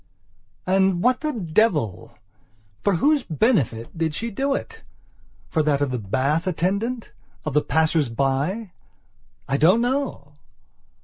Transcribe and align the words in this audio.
And, 0.65 1.03
what 1.03 1.21
the 1.21 1.31
devil! 1.31 2.17
For 2.83 2.95
whose 2.95 3.21
benefit 3.21 3.95
did 3.95 4.15
she 4.15 4.31
do 4.31 4.55
it? 4.55 4.81
For 5.51 5.61
that 5.61 5.79
of 5.79 5.91
the 5.91 5.99
bath 5.99 6.47
attendant? 6.47 7.11
of 7.45 7.53
the 7.53 7.61
passers 7.61 8.09
by? 8.09 8.71
I 9.47 9.57
don't 9.57 9.79
know. 9.81 10.33